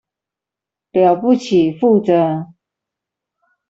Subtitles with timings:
[0.93, 2.47] 了不起，負責